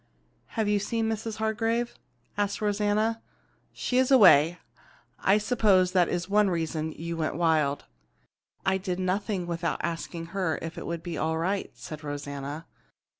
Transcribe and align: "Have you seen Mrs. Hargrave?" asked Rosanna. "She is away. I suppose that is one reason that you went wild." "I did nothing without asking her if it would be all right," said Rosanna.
"Have 0.57 0.67
you 0.67 0.79
seen 0.79 1.07
Mrs. 1.07 1.35
Hargrave?" 1.35 1.93
asked 2.35 2.59
Rosanna. 2.59 3.21
"She 3.71 3.99
is 3.99 4.09
away. 4.09 4.57
I 5.19 5.37
suppose 5.37 5.91
that 5.91 6.09
is 6.09 6.27
one 6.27 6.49
reason 6.49 6.87
that 6.89 6.99
you 6.99 7.15
went 7.15 7.35
wild." 7.35 7.85
"I 8.65 8.79
did 8.79 8.99
nothing 8.99 9.45
without 9.45 9.79
asking 9.83 10.27
her 10.33 10.57
if 10.59 10.75
it 10.75 10.87
would 10.87 11.03
be 11.03 11.19
all 11.19 11.37
right," 11.37 11.69
said 11.75 12.03
Rosanna. 12.03 12.65